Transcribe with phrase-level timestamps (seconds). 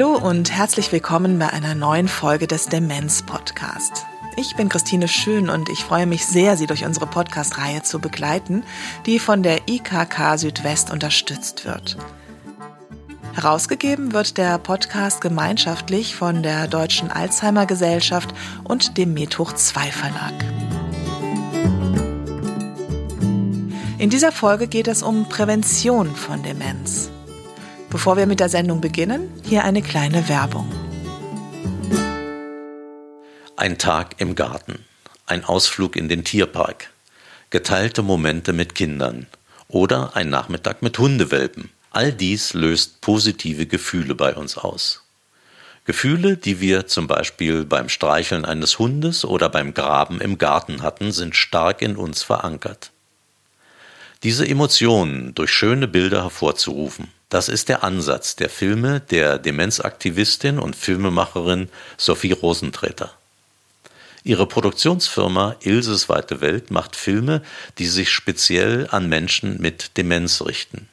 [0.00, 4.06] Hallo und herzlich willkommen bei einer neuen Folge des Demenz Podcast.
[4.34, 8.62] Ich bin Christine Schön und ich freue mich sehr, Sie durch unsere Podcast-Reihe zu begleiten,
[9.04, 11.98] die von der IKK Südwest unterstützt wird.
[13.34, 20.32] Herausgegeben wird der Podcast gemeinschaftlich von der Deutschen Alzheimer Gesellschaft und dem Methoch 2 Verlag.
[23.98, 27.10] In dieser Folge geht es um Prävention von Demenz.
[27.90, 30.70] Bevor wir mit der Sendung beginnen, hier eine kleine Werbung.
[33.56, 34.84] Ein Tag im Garten,
[35.26, 36.90] ein Ausflug in den Tierpark,
[37.50, 39.26] geteilte Momente mit Kindern
[39.66, 41.70] oder ein Nachmittag mit Hundewelpen.
[41.90, 45.02] All dies löst positive Gefühle bei uns aus.
[45.84, 51.10] Gefühle, die wir zum Beispiel beim Streicheln eines Hundes oder beim Graben im Garten hatten,
[51.10, 52.92] sind stark in uns verankert.
[54.22, 60.76] Diese Emotionen durch schöne Bilder hervorzurufen, das ist der Ansatz der Filme der Demenzaktivistin und
[60.76, 63.14] Filmemacherin Sophie Rosentreter.
[64.24, 67.42] Ihre Produktionsfirma Ilses Weite Welt macht Filme,
[67.78, 70.88] die sich speziell an Menschen mit Demenz richten.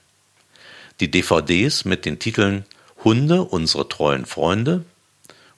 [1.00, 2.66] Die DVDs mit den Titeln
[3.04, 4.86] Hunde, unsere treuen Freunde,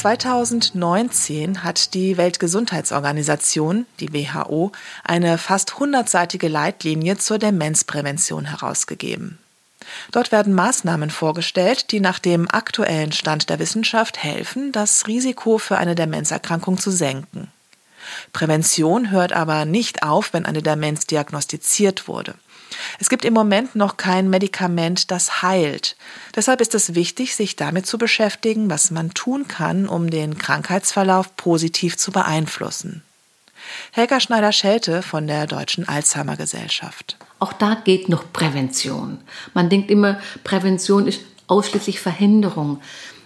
[0.01, 4.71] (2019) hat die Weltgesundheitsorganisation, die WHO,
[5.03, 9.39] eine fast hundertseitige Leitlinie zur Demenzprävention herausgegeben.
[10.11, 15.77] Dort werden Maßnahmen vorgestellt, die nach dem aktuellen Stand der Wissenschaft helfen, das Risiko für
[15.77, 17.51] eine Demenzerkrankung zu senken
[18.33, 22.35] Prävention hört aber nicht auf, wenn eine Demenz diagnostiziert wurde.
[22.99, 25.95] Es gibt im Moment noch kein Medikament, das heilt.
[26.35, 31.35] Deshalb ist es wichtig, sich damit zu beschäftigen, was man tun kann, um den Krankheitsverlauf
[31.35, 33.03] positiv zu beeinflussen.
[33.91, 37.17] Helga Schneider-Schelte von der Deutschen Alzheimer Gesellschaft.
[37.39, 39.19] Auch da geht noch Prävention.
[39.53, 42.81] Man denkt immer, Prävention ist ausschließlich Verhinderung.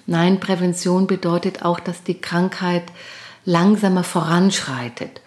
[0.06, 2.84] Nein, Prävention bedeutet auch, dass die Krankheit
[3.46, 5.21] langsamer voranschreitet.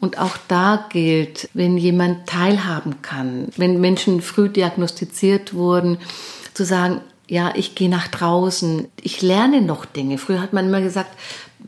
[0.00, 5.98] Und auch da gilt, wenn jemand teilhaben kann, wenn Menschen früh diagnostiziert wurden,
[6.54, 10.18] zu sagen, ja, ich gehe nach draußen, ich lerne noch Dinge.
[10.18, 11.10] Früher hat man immer gesagt,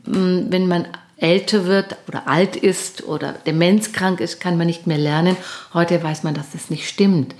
[0.05, 4.97] hm, wenn man älter wird oder alt ist oder demenzkrank ist, kann man nicht mehr
[4.97, 5.37] lernen.
[5.73, 7.33] Heute weiß man, dass das nicht stimmt.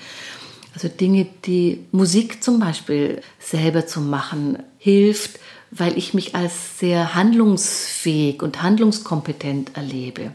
[0.74, 5.40] Also Dinge, die Musik zum Beispiel selber zu machen, hilft,
[5.70, 10.32] weil ich mich als sehr handlungsfähig und handlungskompetent erlebe.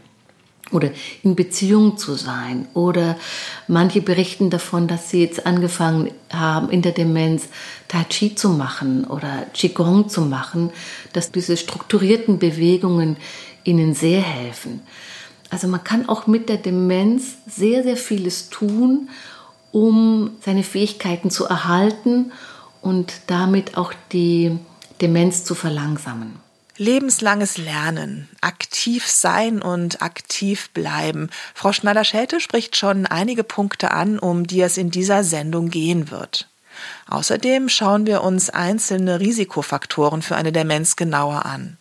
[0.71, 0.91] Oder
[1.23, 2.67] in Beziehung zu sein.
[2.73, 3.17] Oder
[3.67, 7.47] manche berichten davon, dass sie jetzt angefangen haben, in der Demenz
[7.87, 10.71] Tai Chi zu machen oder Qigong zu machen,
[11.13, 13.17] dass diese strukturierten Bewegungen
[13.63, 14.81] ihnen sehr helfen.
[15.49, 19.09] Also man kann auch mit der Demenz sehr, sehr vieles tun,
[19.71, 22.31] um seine Fähigkeiten zu erhalten
[22.81, 24.57] und damit auch die
[25.01, 26.48] Demenz zu verlangsamen.
[26.79, 31.29] Lebenslanges Lernen, aktiv sein und aktiv bleiben.
[31.53, 36.47] Frau Schneider-Schelte spricht schon einige Punkte an, um die es in dieser Sendung gehen wird.
[37.09, 41.77] Außerdem schauen wir uns einzelne Risikofaktoren für eine Demenz genauer an.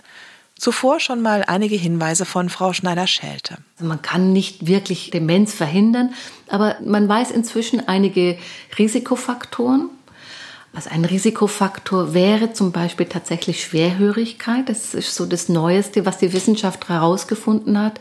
[0.56, 3.58] Zuvor schon mal einige Hinweise von Frau Schneider-Schelte.
[3.76, 6.12] Also man kann nicht wirklich Demenz verhindern,
[6.48, 8.36] aber man weiß inzwischen einige
[8.76, 9.90] Risikofaktoren.
[10.78, 14.68] Also ein Risikofaktor wäre zum Beispiel tatsächlich Schwerhörigkeit.
[14.68, 18.00] Das ist so das Neueste, was die Wissenschaft herausgefunden hat,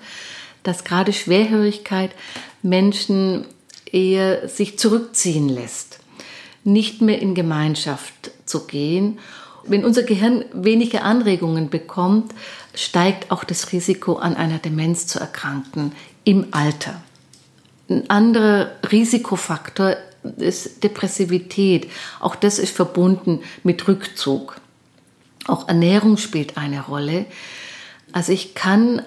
[0.61, 2.11] dass gerade Schwerhörigkeit
[2.61, 3.47] Menschen
[3.91, 6.01] eher sich zurückziehen lässt,
[6.63, 9.17] nicht mehr in Gemeinschaft zu gehen.
[9.65, 12.31] Wenn unser Gehirn weniger Anregungen bekommt,
[12.75, 15.93] steigt auch das Risiko, an einer Demenz zu erkranken
[16.25, 17.01] im Alter.
[17.89, 19.95] Ein anderer Risikofaktor
[20.37, 21.89] ist Depressivität.
[22.19, 24.59] Auch das ist verbunden mit Rückzug.
[25.47, 27.25] Auch Ernährung spielt eine Rolle.
[28.11, 29.01] Also ich kann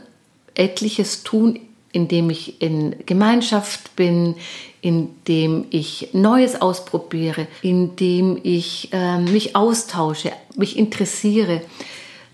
[0.55, 1.59] etliches tun,
[1.93, 4.37] indem ich in Gemeinschaft bin,
[4.81, 11.63] indem ich Neues ausprobiere, indem ich äh, mich austausche, mich interessiere.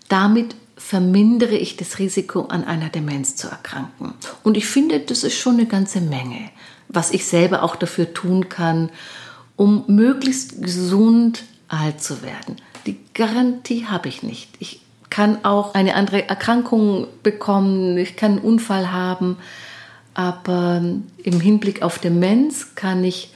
[0.09, 4.15] Damit vermindere ich das Risiko, an einer Demenz zu erkranken.
[4.45, 6.51] Und ich finde, das ist schon eine ganze Menge,
[6.89, 8.91] was ich selber auch dafür tun kann,
[9.57, 12.57] um möglichst gesund alt zu werden.
[12.87, 14.51] Die Garantie habe ich nicht.
[14.59, 14.81] Ich
[15.11, 19.37] kann auch eine andere Erkrankung bekommen, ich kann einen Unfall haben,
[20.15, 20.83] aber
[21.23, 23.33] im Hinblick auf Demenz kann ich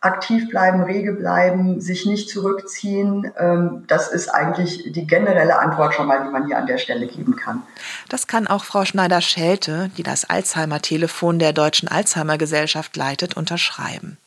[0.00, 3.32] aktiv bleiben, rege bleiben, sich nicht zurückziehen.
[3.38, 7.06] Ähm, das ist eigentlich die generelle Antwort schon mal, die man hier an der Stelle
[7.06, 7.62] geben kann.
[8.08, 14.18] Das kann auch Frau Schneider-Schelte, die das Alzheimer-Telefon der Deutschen Alzheimer-Gesellschaft leitet, unterschreiben.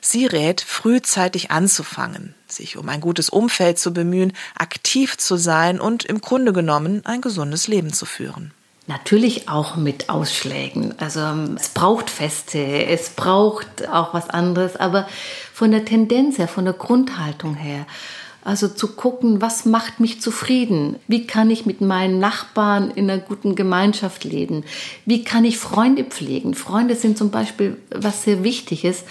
[0.00, 6.04] Sie rät, frühzeitig anzufangen, sich um ein gutes Umfeld zu bemühen, aktiv zu sein und
[6.04, 8.52] im Grunde genommen ein gesundes Leben zu führen.
[8.88, 10.94] Natürlich auch mit Ausschlägen.
[10.96, 11.20] Also
[11.56, 15.06] es braucht Feste, es braucht auch was anderes, aber
[15.52, 17.86] von der Tendenz her, von der Grundhaltung her,
[18.42, 20.96] also zu gucken, was macht mich zufrieden?
[21.06, 24.64] Wie kann ich mit meinen Nachbarn in einer guten Gemeinschaft leben?
[25.04, 26.54] Wie kann ich Freunde pflegen?
[26.54, 29.04] Freunde sind zum Beispiel was sehr Wichtiges.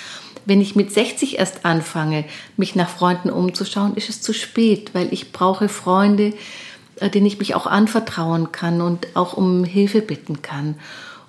[0.46, 2.26] Wenn ich mit 60 erst anfange,
[2.56, 6.34] mich nach Freunden umzuschauen, ist es zu spät, weil ich brauche Freunde,
[7.00, 10.76] äh, denen ich mich auch anvertrauen kann und auch um Hilfe bitten kann.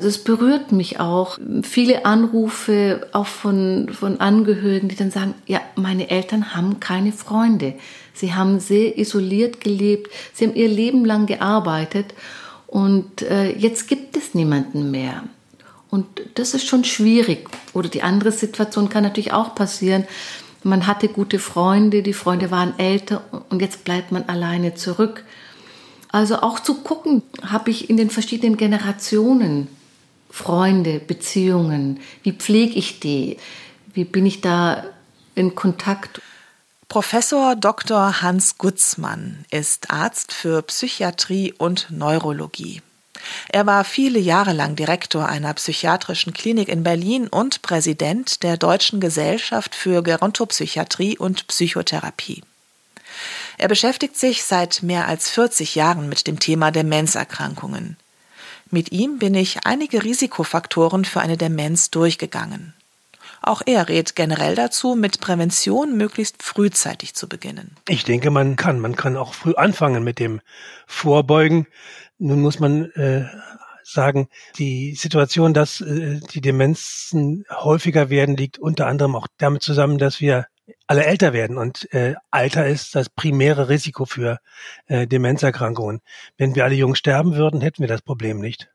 [0.00, 1.38] Es berührt mich auch.
[1.62, 7.74] Viele Anrufe auch von, von Angehörigen, die dann sagen, ja, meine Eltern haben keine Freunde.
[8.14, 10.08] Sie haben sehr isoliert gelebt.
[10.32, 12.14] Sie haben ihr Leben lang gearbeitet
[12.68, 15.24] und äh, jetzt gibt es niemanden mehr.
[15.90, 17.48] Und das ist schon schwierig.
[17.72, 20.04] Oder die andere Situation kann natürlich auch passieren.
[20.62, 25.24] Man hatte gute Freunde, die Freunde waren älter und jetzt bleibt man alleine zurück.
[26.18, 29.68] Also auch zu gucken, habe ich in den verschiedenen Generationen
[30.28, 33.36] Freunde, Beziehungen, wie pflege ich die,
[33.94, 34.82] wie bin ich da
[35.36, 36.20] in Kontakt.
[36.88, 38.20] Professor Dr.
[38.20, 42.82] Hans Gutzmann ist Arzt für Psychiatrie und Neurologie.
[43.50, 48.98] Er war viele Jahre lang Direktor einer psychiatrischen Klinik in Berlin und Präsident der Deutschen
[48.98, 52.42] Gesellschaft für Gerontopsychiatrie und Psychotherapie.
[53.56, 57.96] Er beschäftigt sich seit mehr als 40 Jahren mit dem Thema Demenzerkrankungen.
[58.70, 62.74] Mit ihm bin ich einige Risikofaktoren für eine Demenz durchgegangen.
[63.40, 67.76] Auch er rät generell dazu, mit Prävention möglichst frühzeitig zu beginnen.
[67.88, 68.80] Ich denke, man kann.
[68.80, 70.40] Man kann auch früh anfangen mit dem
[70.86, 71.66] Vorbeugen.
[72.18, 73.26] Nun muss man äh,
[73.84, 79.98] sagen, die Situation, dass äh, die Demenzen häufiger werden, liegt unter anderem auch damit zusammen,
[79.98, 80.46] dass wir
[80.86, 84.38] alle älter werden und äh, Alter ist das primäre Risiko für
[84.86, 86.00] äh, Demenzerkrankungen.
[86.36, 88.70] Wenn wir alle jung sterben würden, hätten wir das Problem nicht.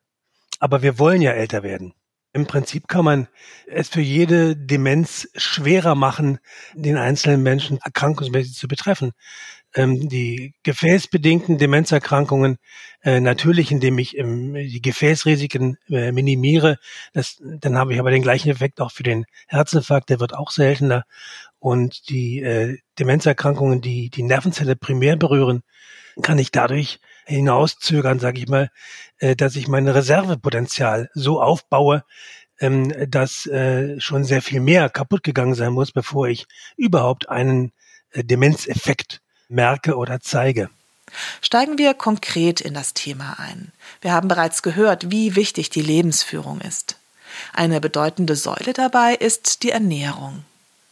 [0.59, 1.93] Aber wir wollen ja älter werden.
[2.35, 3.27] Im Prinzip kann man
[3.67, 6.39] es für jede Demenz schwerer machen,
[6.73, 9.11] den einzelnen Menschen erkrankungsmäßig zu betreffen
[9.75, 12.57] ähm, die gefäßbedingten Demenzerkrankungen
[13.03, 16.77] äh, natürlich, indem ich ähm, die Gefäßrisiken äh, minimiere.
[17.13, 20.51] Das, dann habe ich aber den gleichen Effekt auch für den Herzinfarkt, der wird auch
[20.51, 21.03] seltener.
[21.63, 25.63] Und die äh, Demenzerkrankungen, die die Nervenzelle primär berühren,
[26.21, 28.69] kann ich dadurch hinauszögern, sage ich mal,
[29.19, 32.03] äh, dass ich mein Reservepotenzial so aufbaue,
[32.59, 37.71] ähm, dass äh, schon sehr viel mehr kaputt gegangen sein muss, bevor ich überhaupt einen
[38.11, 40.69] äh, Demenzeffekt merke oder zeige.
[41.39, 43.71] Steigen wir konkret in das Thema ein.
[44.01, 46.97] Wir haben bereits gehört, wie wichtig die Lebensführung ist.
[47.53, 50.43] Eine bedeutende Säule dabei ist die Ernährung.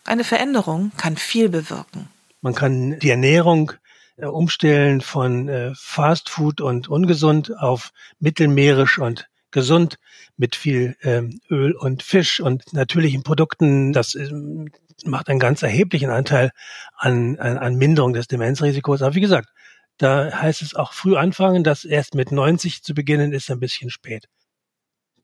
[0.04, 2.08] Eine Veränderung kann viel bewirken.
[2.42, 3.74] Man kann die Ernährung
[4.18, 10.00] äh, umstellen von äh, Fast Food und ungesund auf mittelmeerisch und gesund
[10.38, 13.94] mit viel ähm, Öl und Fisch und natürlichen Produkten.
[13.94, 14.70] Das ähm,
[15.06, 16.52] macht einen ganz erheblichen Anteil
[16.96, 19.02] an, an, an Minderung des Demenzrisikos.
[19.02, 19.50] Aber wie gesagt,
[19.98, 23.92] da heißt es auch früh anfangen, dass erst mit 90 zu beginnen ist ein bisschen
[23.92, 24.28] spät.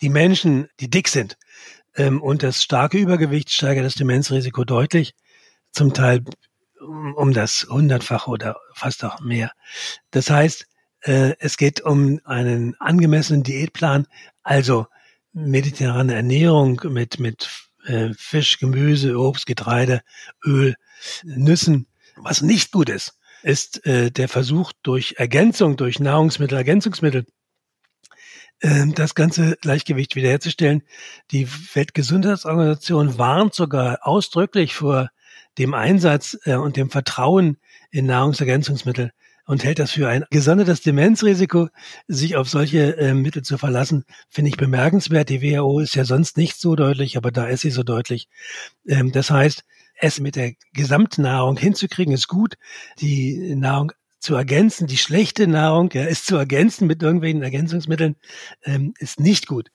[0.01, 1.37] Die Menschen, die dick sind
[1.97, 5.13] ähm, und das starke Übergewicht steigert das Demenzrisiko deutlich,
[5.71, 6.23] zum Teil
[6.79, 9.51] um, um das hundertfache oder fast auch mehr.
[10.11, 10.65] Das heißt,
[11.01, 14.07] äh, es geht um einen angemessenen Diätplan,
[14.43, 14.87] also
[15.33, 17.49] mediterrane Ernährung mit mit
[17.85, 20.01] äh, Fisch, Gemüse, Obst, Getreide,
[20.45, 20.75] Öl,
[21.23, 21.87] Nüssen.
[22.15, 27.25] Was nicht gut ist, ist äh, der Versuch durch Ergänzung, durch Nahrungsmittel, Ergänzungsmittel,
[28.59, 30.83] das ganze Gleichgewicht wiederherzustellen.
[31.31, 35.09] Die Weltgesundheitsorganisation warnt sogar ausdrücklich vor
[35.57, 37.57] dem Einsatz äh, und dem Vertrauen
[37.91, 39.11] in Nahrungsergänzungsmittel
[39.45, 41.69] und hält das für ein gesondertes Demenzrisiko,
[42.07, 45.29] sich auf solche äh, Mittel zu verlassen, finde ich bemerkenswert.
[45.29, 48.27] Die WHO ist ja sonst nicht so deutlich, aber da ist sie so deutlich.
[48.85, 49.63] Ähm, das heißt,
[49.99, 52.55] es mit der Gesamtnahrung hinzukriegen, ist gut.
[52.99, 58.15] Die Nahrung zu ergänzen, die schlechte Nahrung ja, ist zu ergänzen mit irgendwelchen Ergänzungsmitteln,
[58.63, 59.69] ähm, ist nicht gut.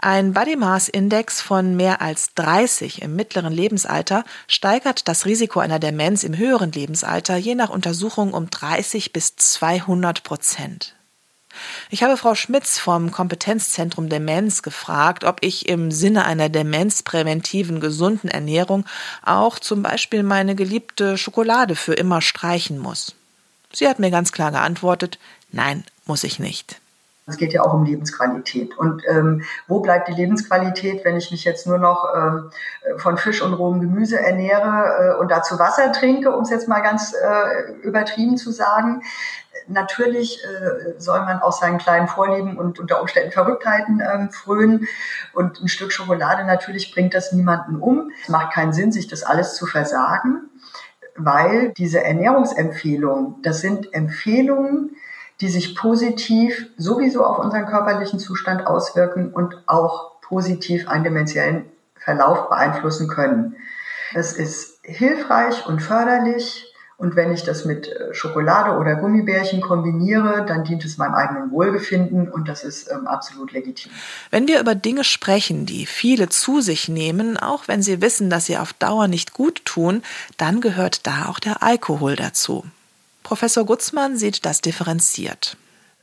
[0.00, 5.78] Ein Body Mass Index von mehr als 30 im mittleren Lebensalter steigert das Risiko einer
[5.78, 10.96] Demenz im höheren Lebensalter je nach Untersuchung um 30 bis 200 Prozent.
[11.90, 18.28] Ich habe Frau Schmitz vom Kompetenzzentrum Demenz gefragt, ob ich im Sinne einer demenzpräventiven gesunden
[18.28, 18.84] Ernährung
[19.22, 23.14] auch zum Beispiel meine geliebte Schokolade für immer streichen muss.
[23.76, 25.18] Sie hat mir ganz klar geantwortet,
[25.52, 26.80] nein, muss ich nicht.
[27.26, 28.78] Es geht ja auch um Lebensqualität.
[28.78, 32.50] Und ähm, wo bleibt die Lebensqualität, wenn ich mich jetzt nur noch ähm,
[32.96, 36.80] von Fisch und rohem Gemüse ernähre äh, und dazu Wasser trinke, um es jetzt mal
[36.80, 39.02] ganz äh, übertrieben zu sagen?
[39.68, 44.88] Natürlich äh, soll man auch seinen kleinen Vorlieben und unter Umständen Verrücktheiten ähm, frönen.
[45.34, 48.10] Und ein Stück Schokolade natürlich bringt das niemanden um.
[48.22, 50.48] Es macht keinen Sinn, sich das alles zu versagen,
[51.18, 54.96] weil diese Ernährungsempfehlungen, das sind Empfehlungen,
[55.40, 61.66] die sich positiv sowieso auf unseren körperlichen Zustand auswirken und auch positiv einen dementiellen
[61.98, 63.56] Verlauf beeinflussen können.
[64.14, 66.65] Es ist hilfreich und förderlich,
[66.98, 71.50] und wenn ich das mit äh, Schokolade oder Gummibärchen kombiniere, dann dient es meinem eigenen
[71.50, 73.92] Wohlbefinden und das ist ähm, absolut legitim.
[74.30, 78.46] Wenn wir über Dinge sprechen, die viele zu sich nehmen, auch wenn sie wissen, dass
[78.46, 80.02] sie auf Dauer nicht gut tun,
[80.38, 82.64] dann gehört da auch der Alkohol dazu.
[83.22, 85.58] Professor Gutzmann sieht das differenziert.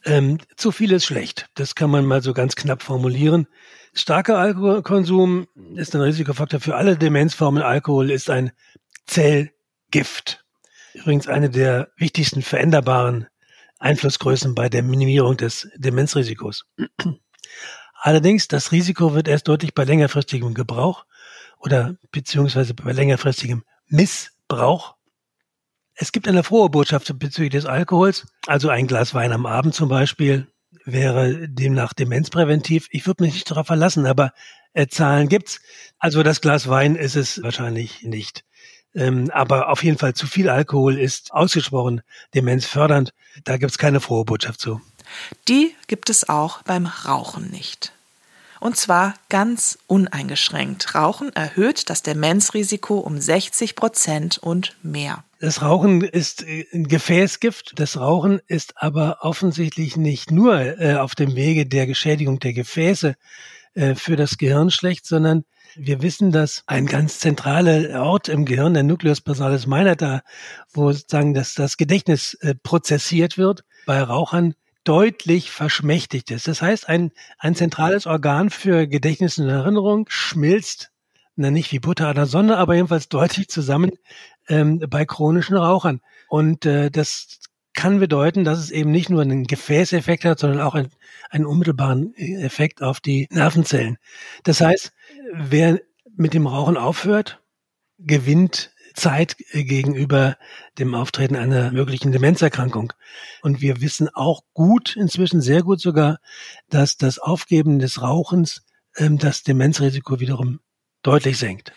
[0.05, 1.47] Ähm, zu viel ist schlecht.
[1.55, 3.47] Das kann man mal so ganz knapp formulieren.
[3.93, 7.63] Starker Alkoholkonsum ist ein Risikofaktor für alle Demenzformen.
[7.63, 8.51] Alkohol ist ein
[9.05, 10.42] Zellgift.
[10.93, 13.27] Übrigens eine der wichtigsten veränderbaren
[13.79, 16.65] Einflussgrößen bei der Minimierung des Demenzrisikos.
[17.95, 21.05] Allerdings, das Risiko wird erst deutlich bei längerfristigem Gebrauch
[21.57, 24.95] oder beziehungsweise bei längerfristigem Missbrauch.
[25.95, 28.25] Es gibt eine frohe Botschaft bezüglich des Alkohols.
[28.47, 30.47] Also ein Glas Wein am Abend zum Beispiel
[30.85, 32.87] wäre demnach demenzpräventiv.
[32.91, 34.33] Ich würde mich nicht darauf verlassen, aber
[34.73, 35.61] äh, Zahlen gibt's.
[35.99, 38.43] Also das Glas Wein ist es wahrscheinlich nicht.
[38.95, 42.01] Ähm, aber auf jeden Fall zu viel Alkohol ist ausgesprochen
[42.33, 43.13] demenzfördernd.
[43.43, 44.81] Da gibt es keine frohe Botschaft zu.
[45.47, 47.93] Die gibt es auch beim Rauchen nicht.
[48.59, 50.95] Und zwar ganz uneingeschränkt.
[50.95, 55.25] Rauchen erhöht das Demenzrisiko um 60 Prozent und mehr.
[55.41, 57.73] Das Rauchen ist äh, ein Gefäßgift.
[57.75, 63.15] Das Rauchen ist aber offensichtlich nicht nur äh, auf dem Wege der Geschädigung der Gefäße
[63.73, 65.43] äh, für das Gehirn schlecht, sondern
[65.75, 70.21] wir wissen, dass ein ganz zentraler Ort im Gehirn, der Nucleus basalis minor, da,
[70.73, 76.47] wo sozusagen das, das Gedächtnis äh, prozessiert wird, bei Rauchern deutlich verschmächtigt ist.
[76.47, 80.91] Das heißt, ein, ein zentrales Organ für Gedächtnis und Erinnerung schmilzt,
[81.35, 83.91] na nicht wie Butter an der Sonne, aber jedenfalls deutlich zusammen
[84.47, 86.01] ähm, bei chronischen Rauchern.
[86.27, 87.39] Und äh, das
[87.73, 90.91] kann bedeuten, dass es eben nicht nur einen Gefäßeffekt hat, sondern auch einen,
[91.29, 93.97] einen unmittelbaren Effekt auf die Nervenzellen.
[94.43, 94.93] Das heißt,
[95.31, 95.81] wer
[96.15, 97.41] mit dem Rauchen aufhört,
[97.99, 100.37] gewinnt Zeit gegenüber
[100.77, 102.93] dem Auftreten einer möglichen Demenzerkrankung.
[103.41, 106.19] Und wir wissen auch gut, inzwischen sehr gut sogar,
[106.69, 108.63] dass das Aufgeben des Rauchens
[108.97, 110.59] ähm, das Demenzrisiko wiederum
[111.01, 111.71] deutlich senkt.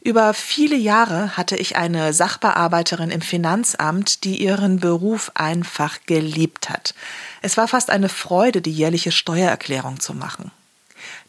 [0.00, 6.94] Über viele Jahre hatte ich eine Sachbearbeiterin im Finanzamt, die ihren Beruf einfach geliebt hat.
[7.42, 10.52] Es war fast eine Freude, die jährliche Steuererklärung zu machen.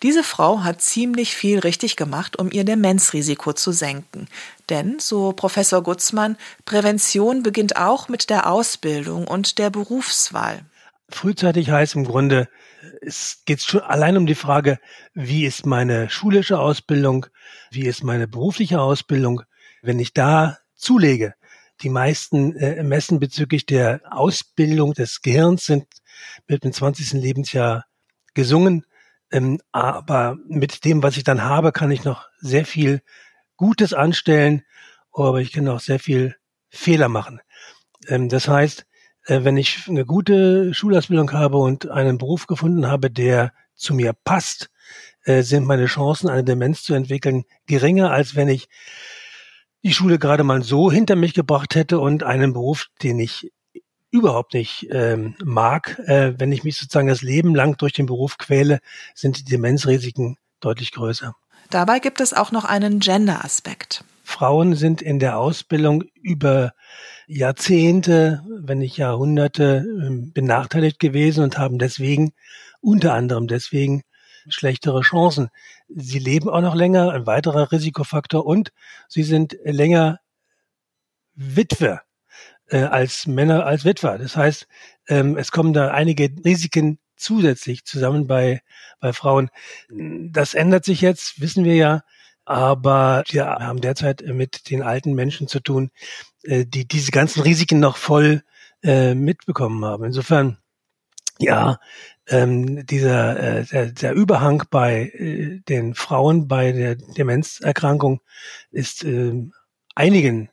[0.01, 4.27] Diese Frau hat ziemlich viel richtig gemacht, um ihr Demenzrisiko zu senken.
[4.69, 10.61] Denn, so Professor Gutzmann, Prävention beginnt auch mit der Ausbildung und der Berufswahl.
[11.09, 12.47] Frühzeitig heißt im Grunde,
[13.01, 14.79] es geht schon allein um die Frage,
[15.13, 17.25] wie ist meine schulische Ausbildung,
[17.71, 19.41] wie ist meine berufliche Ausbildung.
[19.81, 21.33] Wenn ich da zulege,
[21.81, 25.87] die meisten äh, Messen bezüglich der Ausbildung des Gehirns sind
[26.47, 27.13] mit dem 20.
[27.13, 27.85] Lebensjahr
[28.33, 28.85] gesungen.
[29.31, 33.01] Ähm, aber mit dem, was ich dann habe, kann ich noch sehr viel
[33.57, 34.63] Gutes anstellen,
[35.13, 36.35] aber ich kann auch sehr viel
[36.69, 37.41] Fehler machen.
[38.07, 38.85] Ähm, das heißt,
[39.25, 44.13] äh, wenn ich eine gute Schulausbildung habe und einen Beruf gefunden habe, der zu mir
[44.13, 44.69] passt,
[45.23, 48.67] äh, sind meine Chancen, eine Demenz zu entwickeln, geringer, als wenn ich
[49.83, 53.51] die Schule gerade mal so hinter mich gebracht hätte und einen Beruf, den ich
[54.11, 58.37] überhaupt nicht ähm, mag, äh, wenn ich mich sozusagen das Leben lang durch den Beruf
[58.37, 58.79] quäle,
[59.13, 61.35] sind die Demenzrisiken deutlich größer.
[61.69, 64.03] Dabei gibt es auch noch einen Gender-Aspekt.
[64.23, 66.73] Frauen sind in der Ausbildung über
[67.27, 72.33] Jahrzehnte, wenn nicht Jahrhunderte ähm, benachteiligt gewesen und haben deswegen,
[72.81, 74.03] unter anderem deswegen,
[74.47, 75.49] schlechtere Chancen.
[75.87, 78.71] Sie leben auch noch länger, ein weiterer Risikofaktor, und
[79.07, 80.19] sie sind länger
[81.35, 82.01] Witwe
[82.69, 84.17] äh, als Männer als Witwer.
[84.17, 84.67] Das heißt,
[85.07, 88.61] ähm, es kommen da einige Risiken zusätzlich zusammen bei,
[88.99, 89.49] bei Frauen.
[89.89, 92.03] Das ändert sich jetzt, wissen wir ja,
[92.45, 95.91] aber wir haben derzeit mit den alten Menschen zu tun,
[96.43, 98.43] äh, die diese ganzen Risiken noch voll
[98.83, 100.05] äh, mitbekommen haben.
[100.05, 100.57] Insofern,
[101.39, 101.79] ja,
[102.27, 108.21] ähm, dieser äh, der, der Überhang bei den Frauen bei der Demenzerkrankung
[108.71, 109.33] ist äh,
[109.95, 110.49] einigen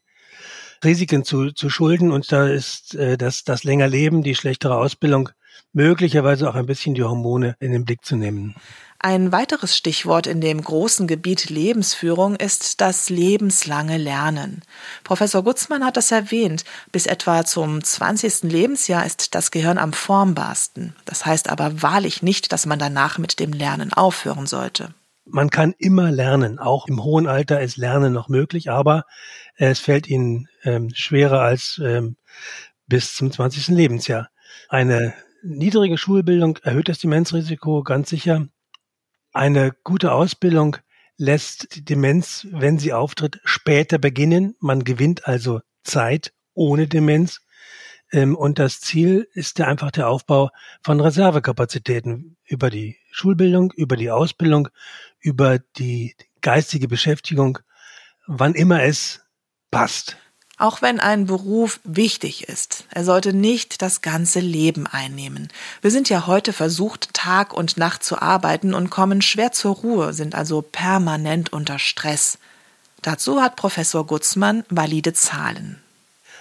[0.86, 5.28] Risiken zu, zu schulden und da ist äh, das, das länger Leben, die schlechtere Ausbildung,
[5.72, 8.54] möglicherweise auch ein bisschen die Hormone in den Blick zu nehmen.
[8.98, 14.62] Ein weiteres Stichwort in dem großen Gebiet Lebensführung ist das lebenslange Lernen.
[15.04, 16.64] Professor Gutzmann hat das erwähnt.
[16.92, 18.44] Bis etwa zum 20.
[18.44, 20.96] Lebensjahr ist das Gehirn am formbarsten.
[21.04, 24.94] Das heißt aber wahrlich nicht, dass man danach mit dem Lernen aufhören sollte.
[25.28, 26.58] Man kann immer lernen.
[26.58, 29.04] Auch im hohen Alter ist Lernen noch möglich, aber
[29.56, 32.16] es fällt ihnen ähm, schwerer als ähm,
[32.86, 33.68] bis zum 20.
[33.68, 34.28] Lebensjahr.
[34.68, 38.48] Eine niedrige Schulbildung erhöht das Demenzrisiko ganz sicher.
[39.32, 40.76] Eine gute Ausbildung
[41.16, 44.54] lässt die Demenz, wenn sie auftritt, später beginnen.
[44.60, 47.40] Man gewinnt also Zeit ohne Demenz.
[48.12, 50.50] Ähm, und das Ziel ist ja einfach der Aufbau
[50.82, 54.68] von Reservekapazitäten über die Schulbildung, über die Ausbildung,
[55.26, 57.58] über die geistige Beschäftigung,
[58.28, 59.22] wann immer es
[59.72, 60.16] passt.
[60.56, 65.48] Auch wenn ein Beruf wichtig ist, er sollte nicht das ganze Leben einnehmen.
[65.82, 70.14] Wir sind ja heute versucht, Tag und Nacht zu arbeiten und kommen schwer zur Ruhe,
[70.14, 72.38] sind also permanent unter Stress.
[73.02, 75.82] Dazu hat Professor Gutzmann valide Zahlen.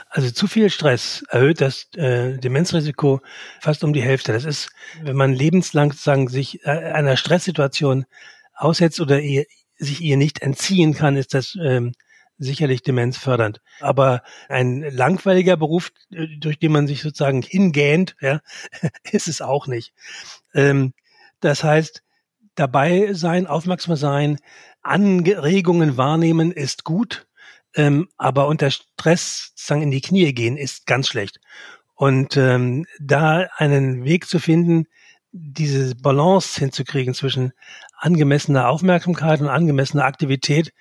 [0.10, 3.22] Also zu viel Stress erhöht das äh, Demenzrisiko
[3.60, 4.32] fast um die Hälfte.
[4.32, 4.70] Das ist,
[5.02, 8.06] wenn man lebenslang sagen, sich äh, einer Stresssituation
[8.56, 9.46] aussetzt oder ihr,
[9.78, 11.94] sich ihr nicht entziehen kann, ist das ähm,
[12.38, 13.62] sicherlich demenzfördernd.
[13.80, 18.42] Aber ein langweiliger Beruf, äh, durch den man sich sozusagen hingähnt, ja,
[19.12, 19.94] ist es auch nicht.
[20.54, 20.94] Ähm,
[21.40, 22.04] das heißt,
[22.56, 24.40] dabei sein, aufmerksam sein,
[24.82, 27.28] Anregungen wahrnehmen ist gut,
[27.76, 31.40] ähm, aber unter Stress sozusagen in die Knie gehen ist ganz schlecht.
[31.96, 34.88] Und ähm, da einen Weg zu finden,
[35.38, 37.52] diese Balance hinzukriegen zwischen
[37.98, 40.72] angemessener Aufmerksamkeit und angemessener Aktivität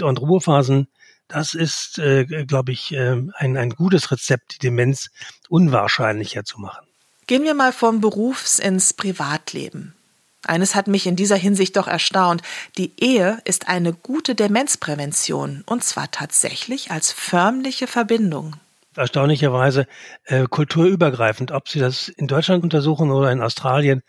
[0.00, 0.86] und Ruhephasen,
[1.26, 5.10] das ist, äh, glaube ich, äh, ein, ein gutes Rezept, die Demenz
[5.48, 6.86] unwahrscheinlicher zu machen.
[7.26, 9.96] Gehen wir mal vom Berufs ins Privatleben.
[10.44, 12.42] Eines hat mich in dieser Hinsicht doch erstaunt.
[12.78, 18.54] Die Ehe ist eine gute Demenzprävention und zwar tatsächlich als förmliche Verbindung
[18.96, 19.86] erstaunlicherweise
[20.24, 24.02] äh, kulturübergreifend, ob Sie das in Deutschland untersuchen oder in Australien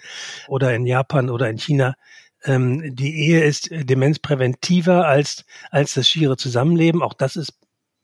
[0.48, 1.96] oder in Japan oder in China.
[2.44, 7.02] Ähm, die Ehe ist demenzpräventiver als, als das schiere Zusammenleben.
[7.02, 7.54] Auch das ist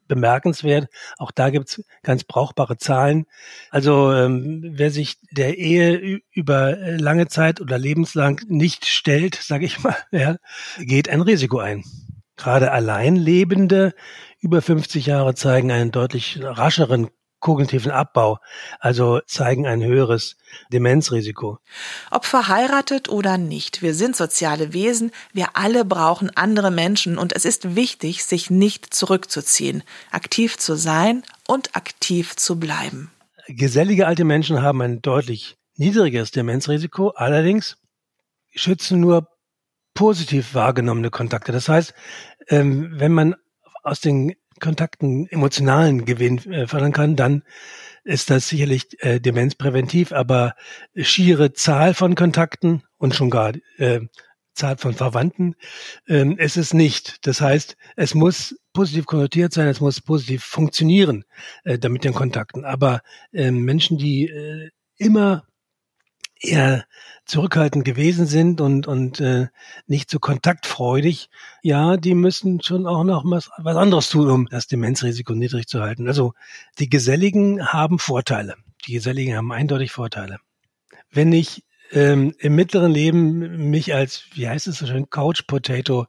[0.08, 0.88] bemerkenswert.
[1.18, 3.26] Auch da gibt's ganz brauchbare Zahlen.
[3.70, 9.82] Also ähm, wer sich der Ehe über lange Zeit oder lebenslang nicht stellt, sage ich
[9.82, 10.38] mal, ja,
[10.80, 11.84] geht ein Risiko ein.
[12.36, 13.94] Gerade Alleinlebende
[14.44, 18.38] über 50 Jahre zeigen einen deutlich rascheren kognitiven Abbau,
[18.80, 20.38] also zeigen ein höheres
[20.72, 21.60] Demenzrisiko.
[22.10, 27.44] Ob verheiratet oder nicht, wir sind soziale Wesen, wir alle brauchen andere Menschen und es
[27.44, 33.12] ist wichtig, sich nicht zurückzuziehen, aktiv zu sein und aktiv zu bleiben.
[33.48, 37.78] Gesellige alte Menschen haben ein deutlich niedrigeres Demenzrisiko, allerdings
[38.56, 39.28] schützen nur
[39.94, 41.52] positiv wahrgenommene Kontakte.
[41.52, 41.94] Das heißt,
[42.48, 43.36] ähm, wenn man
[43.84, 47.44] aus den Kontakten emotionalen Gewinn äh, fördern kann, dann
[48.04, 50.56] ist das sicherlich äh, demenzpräventiv, aber
[50.96, 54.02] schiere Zahl von Kontakten und schon gar äh,
[54.54, 55.56] Zahl von Verwandten
[56.08, 57.26] ähm, ist es nicht.
[57.26, 61.24] Das heißt, es muss positiv konnotiert sein, es muss positiv funktionieren
[61.64, 62.64] äh, damit den Kontakten.
[62.66, 65.46] Aber äh, Menschen, die äh, immer
[66.44, 66.86] eher
[67.26, 69.48] zurückhaltend gewesen sind und, und äh,
[69.88, 71.30] nicht so kontaktfreudig,
[71.62, 75.82] ja, die müssen schon auch noch was, was anderes tun, um das Demenzrisiko niedrig zu
[75.82, 76.08] halten.
[76.08, 76.34] Also
[76.80, 78.56] die Geselligen haben Vorteile.
[78.86, 80.40] Die Geselligen haben eindeutig Vorteile.
[81.12, 86.08] Wenn ich ähm, im mittleren Leben mich als, wie heißt es so schön, Couch Potato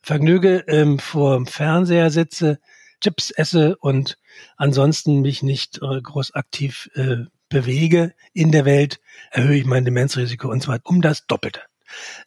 [0.00, 2.58] vergnüge, ähm, vor dem Fernseher sitze,
[3.00, 4.18] Chips esse und
[4.56, 10.48] ansonsten mich nicht äh, groß aktiv äh, bewege in der Welt, erhöhe ich mein Demenzrisiko
[10.48, 11.60] und zwar um das Doppelte.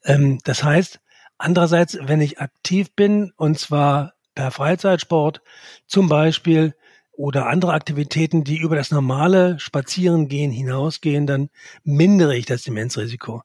[0.04, 1.00] Ähm, das heißt,
[1.38, 5.42] andererseits, wenn ich aktiv bin und zwar per Freizeitsport
[5.88, 6.76] zum Beispiel
[7.12, 11.50] oder andere Aktivitäten, die über das normale Spazierengehen hinausgehen, dann
[11.84, 13.44] mindere ich das Demenzrisiko.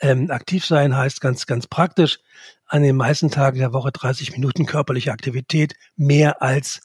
[0.00, 2.18] Ähm, aktiv sein heißt ganz, ganz praktisch
[2.66, 6.80] an den meisten Tagen der Woche 30 Minuten körperliche Aktivität mehr als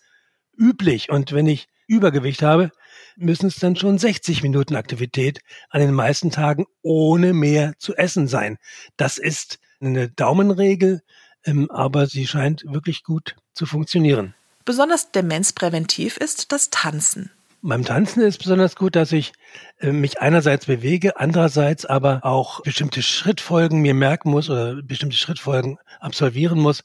[0.55, 1.09] üblich.
[1.09, 2.71] Und wenn ich Übergewicht habe,
[3.15, 8.27] müssen es dann schon 60 Minuten Aktivität an den meisten Tagen ohne mehr zu essen
[8.27, 8.57] sein.
[8.97, 11.01] Das ist eine Daumenregel,
[11.45, 14.33] ähm, aber sie scheint wirklich gut zu funktionieren.
[14.65, 17.31] Besonders demenzpräventiv ist das Tanzen.
[17.61, 19.33] Beim Tanzen ist besonders gut, dass ich
[19.79, 25.77] äh, mich einerseits bewege, andererseits aber auch bestimmte Schrittfolgen mir merken muss oder bestimmte Schrittfolgen
[25.99, 26.83] absolvieren muss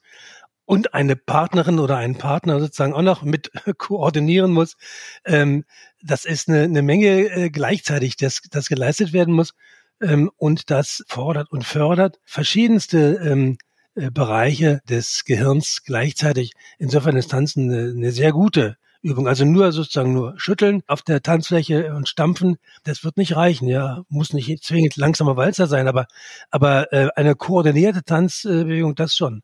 [0.66, 4.76] und eine Partnerin oder einen Partner sozusagen auch noch mit koordinieren muss.
[5.24, 5.64] Ähm,
[6.02, 9.52] das ist eine, eine Menge äh, gleichzeitig, das, das geleistet werden muss.
[10.00, 13.58] Ähm, und das fordert und fördert verschiedenste ähm,
[13.94, 16.52] äh, Bereiche des Gehirns gleichzeitig.
[16.78, 19.28] Insofern ist Tanzen eine, eine sehr gute Übung.
[19.28, 23.68] Also nur sozusagen nur schütteln auf der Tanzfläche und stampfen, das wird nicht reichen.
[23.68, 26.06] Ja, muss nicht zwingend langsamer Walzer sein, aber
[26.50, 29.42] aber äh, eine koordinierte Tanzbewegung, das schon.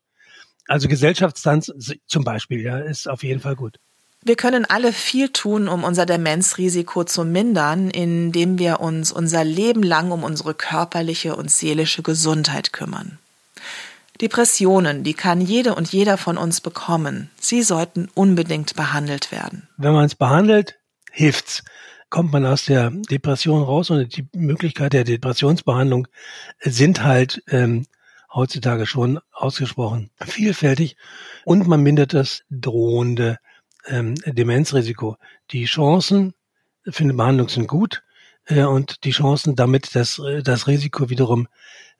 [0.71, 1.69] Also Gesellschaftstanz
[2.07, 3.75] zum Beispiel, ja, ist auf jeden Fall gut.
[4.23, 9.83] Wir können alle viel tun, um unser Demenzrisiko zu mindern, indem wir uns unser Leben
[9.83, 13.19] lang um unsere körperliche und seelische Gesundheit kümmern.
[14.21, 17.29] Depressionen, die kann jede und jeder von uns bekommen.
[17.37, 19.67] Sie sollten unbedingt behandelt werden.
[19.75, 20.75] Wenn man es behandelt,
[21.11, 21.65] hilft's.
[22.09, 26.07] Kommt man aus der Depression raus und die Möglichkeit der Depressionsbehandlung
[26.61, 27.87] sind halt ähm,
[28.33, 30.97] heutzutage schon ausgesprochen vielfältig
[31.45, 33.37] und man mindert das drohende
[33.87, 35.17] ähm, Demenzrisiko.
[35.51, 36.33] Die Chancen
[36.89, 38.03] für eine Behandlung sind gut
[38.45, 41.47] äh, und die Chancen damit, das, äh, das Risiko wiederum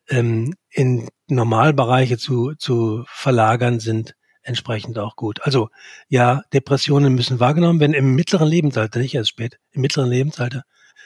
[0.10, 5.42] ähm, in Normalbereiche zu, zu verlagern, sind entsprechend auch gut.
[5.44, 5.70] Also
[6.08, 10.64] ja, Depressionen müssen wahrgenommen werden im mittleren Lebensalter, nicht erst spät, im mittleren Lebensalter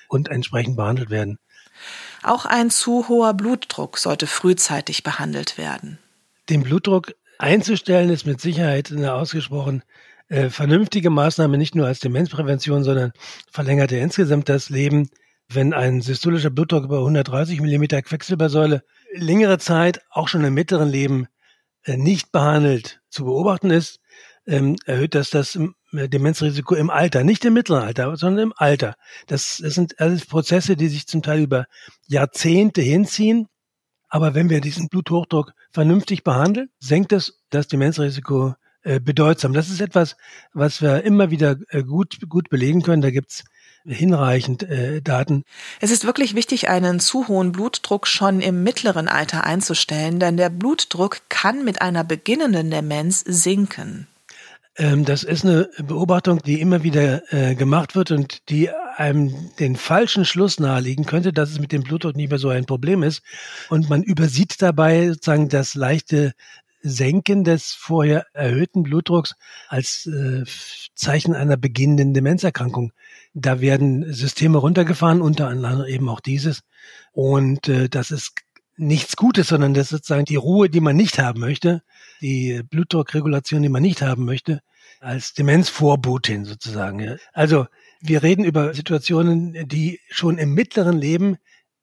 [0.07, 1.39] und entsprechend behandelt werden.
[2.24, 6.00] Auch ein zu hoher Blutdruck sollte frühzeitig behandelt werden.
[6.50, 9.84] Den Blutdruck einzustellen ist mit Sicherheit eine ausgesprochen
[10.28, 13.13] äh, vernünftige Maßnahme, nicht nur als Demenzprävention, sondern
[13.52, 15.10] verlängert ja insgesamt das Leben.
[15.48, 21.28] Wenn ein systolischer Blutdruck über 130 Millimeter Quecksilbersäule längere Zeit, auch schon im mittleren Leben,
[21.84, 24.00] äh, nicht behandelt zu beobachten ist,
[24.48, 25.58] ähm, erhöht das das
[25.95, 28.95] Demenzrisiko im Alter, nicht im mittleren Alter, sondern im Alter.
[29.27, 31.65] Das, das sind alles Prozesse, die sich zum Teil über
[32.08, 33.47] Jahrzehnte hinziehen.
[34.10, 39.53] Aber wenn wir diesen Bluthochdruck vernünftig behandeln, senkt es das Demenzrisiko äh, bedeutsam.
[39.53, 40.15] Das ist etwas,
[40.53, 43.01] was wir immer wieder äh, gut, gut belegen können.
[43.01, 43.43] Da gibt's
[43.86, 45.43] hinreichend äh, Daten.
[45.79, 50.49] Es ist wirklich wichtig, einen zu hohen Blutdruck schon im mittleren Alter einzustellen, denn der
[50.49, 54.08] Blutdruck kann mit einer beginnenden Demenz sinken.
[54.77, 59.75] Ähm, das ist eine Beobachtung, die immer wieder äh, gemacht wird und die einem den
[59.75, 63.21] falschen Schluss nahelegen könnte, dass es mit dem Blutdruck nicht mehr so ein Problem ist.
[63.69, 66.33] Und man übersieht dabei sozusagen das leichte
[66.81, 69.35] Senken des vorher erhöhten Blutdrucks
[69.69, 70.43] als äh,
[70.93, 72.91] Zeichen einer beginnenden Demenzerkrankung.
[73.33, 76.61] Da werden Systeme runtergefahren, unter anderem eben auch dieses.
[77.11, 78.33] Und äh, das ist
[78.77, 81.81] nichts Gutes, sondern das ist sozusagen die Ruhe, die man nicht haben möchte,
[82.21, 84.61] die Blutdruckregulation, die man nicht haben möchte,
[84.99, 87.17] als Demenzvorbotin sozusagen.
[87.33, 87.67] Also
[88.01, 91.38] wir reden über Situationen, die schon im mittleren Leben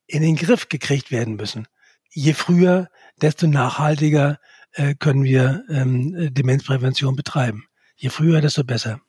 [0.07, 1.67] in den Griff gekriegt werden müssen.
[2.11, 2.89] Je früher,
[3.21, 4.39] desto nachhaltiger
[4.73, 7.65] äh, können wir ähm, Demenzprävention betreiben.
[7.97, 9.01] Je früher, desto besser.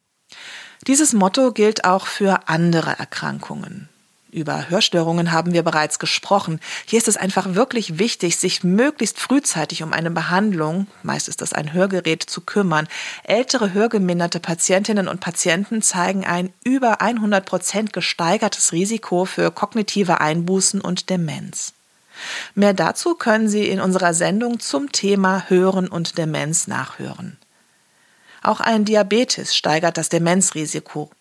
[0.88, 3.90] Dieses Motto gilt auch für andere Erkrankungen.
[4.34, 6.60] Über Hörstörungen haben wir bereits gesprochen.
[6.88, 11.54] Hier ist es einfach wirklich wichtig, sich möglichst frühzeitig um eine Behandlung, meist ist das
[11.54, 12.88] ein Hörgerät, zu kümmern.
[13.24, 20.82] Ältere hörgeminderte Patientinnen und Patienten zeigen ein über 100 Prozent gesteigertes Risiko für kognitive Einbußen
[20.82, 21.74] und Demenz.
[22.56, 27.38] Mehr dazu können Sie in unserer Sendung zum Thema Hören und Demenz nachhören.
[28.42, 31.12] Auch ein Diabetes steigert das Demenzrisiko.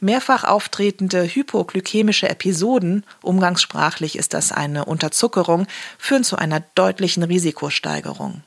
[0.00, 5.66] Mehrfach auftretende hypoglykämische Episoden, umgangssprachlich ist das eine Unterzuckerung,
[5.98, 8.42] führen zu einer deutlichen Risikosteigerung.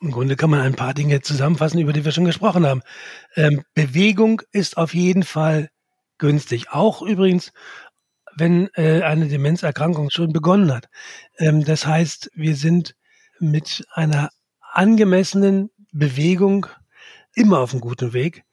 [0.00, 2.82] Im Grunde kann man ein paar Dinge zusammenfassen, über die wir schon gesprochen haben.
[3.36, 5.68] Ähm, Bewegung ist auf jeden Fall
[6.16, 6.70] günstig.
[6.70, 7.52] Auch übrigens,
[8.36, 10.88] wenn äh, eine Demenzerkrankung schon begonnen hat.
[11.38, 12.94] Ähm, das heißt, wir sind
[13.40, 14.30] mit einer
[14.72, 16.66] angemessenen Bewegung
[17.34, 18.44] immer auf einem guten Weg.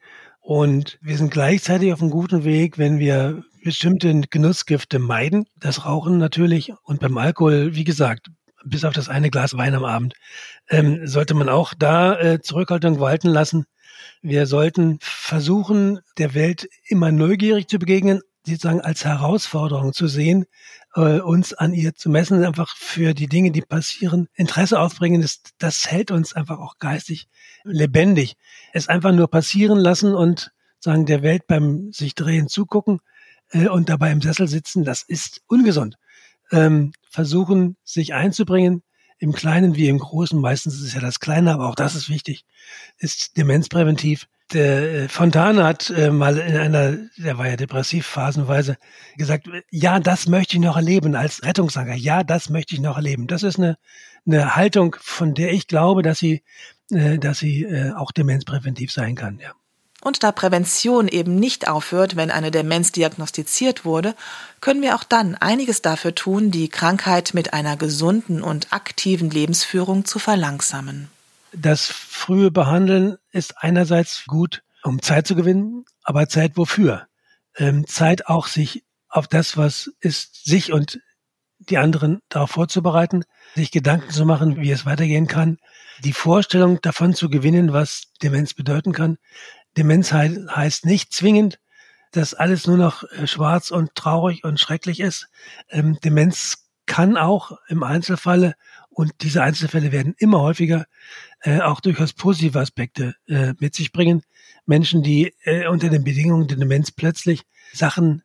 [0.48, 5.44] Und wir sind gleichzeitig auf einem guten Weg, wenn wir bestimmte Genussgifte meiden.
[5.60, 8.28] Das Rauchen natürlich und beim Alkohol, wie gesagt,
[8.64, 10.14] bis auf das eine Glas Wein am Abend,
[10.70, 13.66] ähm, sollte man auch da äh, Zurückhaltung walten lassen.
[14.22, 20.46] Wir sollten versuchen, der Welt immer neugierig zu begegnen, sozusagen als Herausforderung zu sehen,
[20.94, 25.40] äh, uns an ihr zu messen, einfach für die Dinge, die passieren, Interesse aufbringen, das,
[25.58, 27.28] das hält uns einfach auch geistig
[27.64, 28.36] lebendig.
[28.72, 33.00] Es einfach nur passieren lassen und sagen, der Welt beim sich drehen zugucken
[33.50, 35.96] äh, und dabei im Sessel sitzen, das ist ungesund.
[36.50, 38.82] Ähm, versuchen, sich einzubringen,
[39.18, 42.08] im Kleinen wie im Großen, meistens ist es ja das Kleine, aber auch das ist
[42.08, 42.44] wichtig,
[42.98, 48.76] ist demenzpräventiv der äh, Fontane hat äh, mal in einer, der war ja depressiv phasenweise,
[49.16, 51.94] gesagt, ja, das möchte ich noch erleben als Rettungsanker.
[51.94, 53.26] Ja, das möchte ich noch erleben.
[53.26, 53.76] Das ist eine,
[54.26, 56.42] eine Haltung, von der ich glaube, dass sie,
[56.90, 59.38] äh, dass sie äh, auch demenzpräventiv sein kann.
[59.38, 59.52] Ja.
[60.00, 64.14] Und da Prävention eben nicht aufhört, wenn eine Demenz diagnostiziert wurde,
[64.60, 70.04] können wir auch dann einiges dafür tun, die Krankheit mit einer gesunden und aktiven Lebensführung
[70.04, 71.10] zu verlangsamen.
[71.52, 77.06] Das frühe Behandeln ist einerseits gut, um Zeit zu gewinnen, aber Zeit wofür?
[77.56, 81.00] Ähm, Zeit auch sich auf das, was ist, sich und
[81.58, 85.58] die anderen darauf vorzubereiten, sich Gedanken zu machen, wie es weitergehen kann,
[86.04, 89.18] die Vorstellung davon zu gewinnen, was Demenz bedeuten kann.
[89.76, 91.58] Demenz he heißt nicht zwingend,
[92.12, 95.28] dass alles nur noch äh, schwarz und traurig und schrecklich ist.
[95.68, 98.54] Ähm, Demenz kann auch im Einzelfalle
[98.98, 100.86] und diese Einzelfälle werden immer häufiger
[101.42, 104.22] äh, auch durchaus positive Aspekte äh, mit sich bringen.
[104.66, 108.24] Menschen, die äh, unter den Bedingungen der Demenz plötzlich Sachen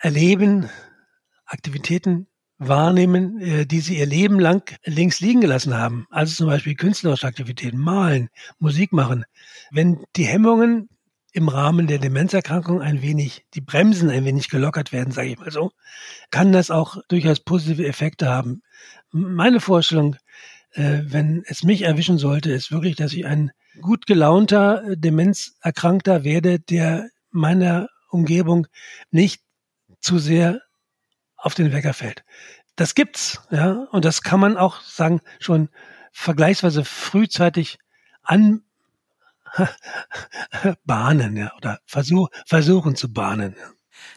[0.00, 0.68] erleben,
[1.44, 2.26] Aktivitäten
[2.58, 6.08] wahrnehmen, äh, die sie ihr Leben lang links liegen gelassen haben.
[6.10, 9.24] Also zum Beispiel künstlerische Aktivitäten, malen, Musik machen.
[9.70, 10.88] Wenn die Hemmungen
[11.36, 15.52] im Rahmen der Demenzerkrankung ein wenig, die Bremsen ein wenig gelockert werden, sage ich mal
[15.52, 15.70] so,
[16.30, 18.62] kann das auch durchaus positive Effekte haben.
[19.10, 20.16] Meine Vorstellung,
[20.72, 26.24] äh, wenn es mich erwischen sollte, ist wirklich, dass ich ein gut gelaunter äh, Demenzerkrankter
[26.24, 28.66] werde, der meiner Umgebung
[29.10, 29.42] nicht
[30.00, 30.62] zu sehr
[31.36, 32.24] auf den Wecker fällt.
[32.76, 35.68] Das gibt's, ja, und das kann man auch sagen, schon
[36.12, 37.78] vergleichsweise frühzeitig
[38.22, 38.62] an
[40.84, 43.56] bahnen, ja, oder versuch, versuchen zu bahnen.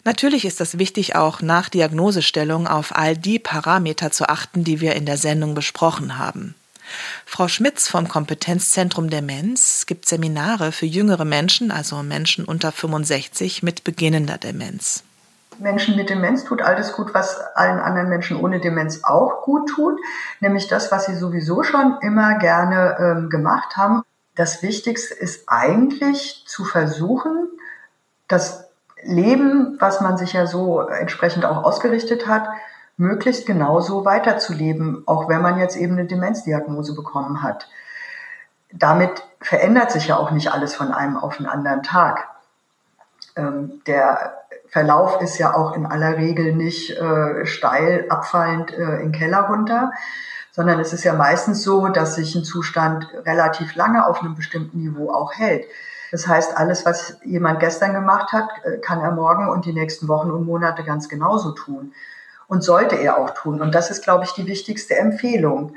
[0.04, 4.96] Natürlich ist es wichtig, auch nach Diagnosestellung auf all die Parameter zu achten, die wir
[4.96, 6.56] in der Sendung besprochen haben.
[7.26, 13.84] Frau Schmitz vom Kompetenzzentrum Demenz gibt Seminare für jüngere Menschen, also Menschen unter 65 mit
[13.84, 15.04] beginnender Demenz.
[15.60, 20.00] Menschen mit Demenz tut alles gut, was allen anderen Menschen ohne Demenz auch gut tut,
[20.40, 24.04] nämlich das, was sie sowieso schon immer gerne ähm, gemacht haben
[24.40, 27.50] das Wichtigste ist eigentlich zu versuchen,
[28.30, 28.69] das
[29.04, 32.50] Leben, was man sich ja so entsprechend auch ausgerichtet hat,
[32.98, 37.70] möglichst genauso weiterzuleben, auch wenn man jetzt eben eine Demenzdiagnose bekommen hat.
[38.72, 42.28] Damit verändert sich ja auch nicht alles von einem auf den anderen Tag.
[43.36, 44.34] Ähm, der
[44.68, 49.42] Verlauf ist ja auch in aller Regel nicht äh, steil abfallend äh, in den Keller
[49.42, 49.92] runter,
[50.52, 54.80] sondern es ist ja meistens so, dass sich ein Zustand relativ lange auf einem bestimmten
[54.80, 55.66] Niveau auch hält.
[56.12, 60.08] Das heißt, alles, was jemand gestern gemacht hat, äh, kann er morgen und die nächsten
[60.08, 61.94] Wochen und Monate ganz genauso tun.
[62.48, 63.62] Und sollte er auch tun.
[63.62, 65.76] Und das ist, glaube ich, die wichtigste Empfehlung.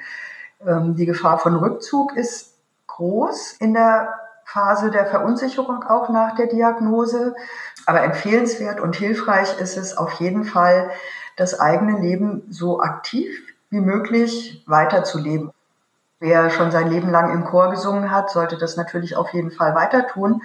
[0.66, 2.54] Ähm, die Gefahr von Rückzug ist
[2.86, 4.14] groß in der
[4.44, 7.34] Phase der Verunsicherung auch nach der Diagnose.
[7.86, 10.90] Aber empfehlenswert und hilfreich ist es auf jeden Fall,
[11.36, 15.50] das eigene Leben so aktiv wie möglich weiterzuleben.
[16.22, 19.74] Wer schon sein Leben lang im Chor gesungen hat, sollte das natürlich auf jeden Fall
[19.74, 20.42] weiter tun,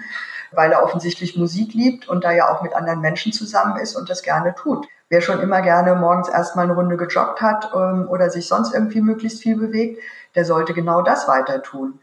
[0.50, 4.10] weil er offensichtlich Musik liebt und da ja auch mit anderen Menschen zusammen ist und
[4.10, 4.88] das gerne tut.
[5.08, 9.00] Wer schon immer gerne morgens erstmal eine Runde gejoggt hat ähm, oder sich sonst irgendwie
[9.00, 10.02] möglichst viel bewegt,
[10.34, 12.00] der sollte genau das weiter tun.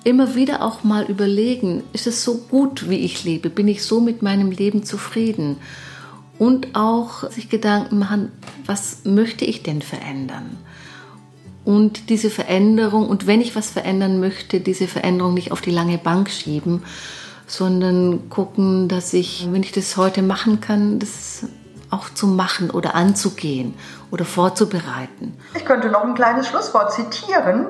[0.03, 3.49] immer wieder auch mal überlegen, ist es so gut, wie ich lebe?
[3.49, 5.57] Bin ich so mit meinem Leben zufrieden?
[6.37, 8.31] Und auch sich Gedanken machen,
[8.65, 10.57] was möchte ich denn verändern?
[11.63, 15.97] Und diese Veränderung, und wenn ich was verändern möchte, diese Veränderung nicht auf die lange
[15.97, 16.83] Bank schieben,
[17.47, 21.45] sondern gucken, dass ich, wenn ich das heute machen kann, das
[21.89, 23.73] auch zu machen oder anzugehen
[24.11, 25.33] oder vorzubereiten.
[25.55, 27.67] Ich könnte noch ein kleines Schlusswort zitieren.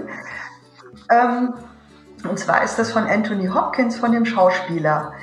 [1.11, 1.53] Ähm,
[2.27, 5.13] und zwar ist das von Anthony Hopkins, von dem Schauspieler.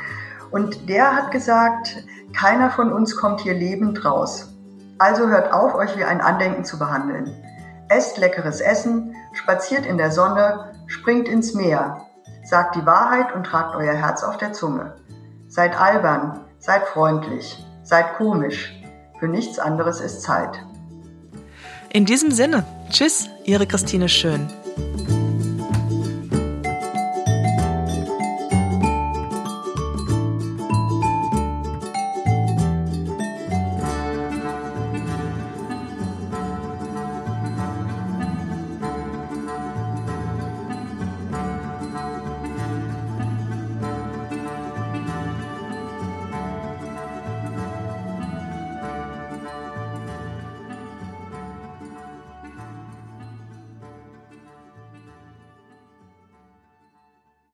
[0.51, 4.53] Und der hat gesagt, keiner von uns kommt hier lebend raus.
[4.99, 7.35] Also hört auf, euch wie ein Andenken zu behandeln.
[7.89, 12.07] Esst leckeres Essen, spaziert in der Sonne, springt ins Meer.
[12.45, 14.95] Sagt die Wahrheit und tragt euer Herz auf der Zunge.
[15.49, 18.73] Seid albern, seid freundlich, seid komisch.
[19.19, 20.65] Für nichts anderes ist Zeit.
[21.91, 24.49] In diesem Sinne, tschüss, Ihre Christine Schön.